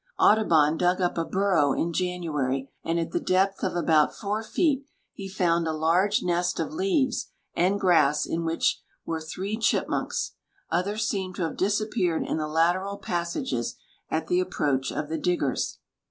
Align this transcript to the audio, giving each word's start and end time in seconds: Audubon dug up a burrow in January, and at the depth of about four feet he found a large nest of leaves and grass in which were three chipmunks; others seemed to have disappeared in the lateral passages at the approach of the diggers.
Audubon 0.17 0.77
dug 0.79 0.99
up 0.99 1.15
a 1.15 1.23
burrow 1.23 1.73
in 1.73 1.93
January, 1.93 2.71
and 2.83 2.99
at 2.99 3.11
the 3.11 3.19
depth 3.19 3.63
of 3.63 3.75
about 3.75 4.15
four 4.15 4.41
feet 4.41 4.83
he 5.13 5.29
found 5.29 5.67
a 5.67 5.71
large 5.71 6.23
nest 6.23 6.59
of 6.59 6.73
leaves 6.73 7.27
and 7.53 7.79
grass 7.79 8.25
in 8.25 8.43
which 8.43 8.81
were 9.05 9.21
three 9.21 9.55
chipmunks; 9.55 10.31
others 10.71 11.07
seemed 11.07 11.35
to 11.35 11.43
have 11.43 11.55
disappeared 11.55 12.23
in 12.25 12.37
the 12.37 12.47
lateral 12.47 12.97
passages 12.97 13.75
at 14.09 14.25
the 14.25 14.39
approach 14.39 14.91
of 14.91 15.07
the 15.07 15.19
diggers. 15.19 15.77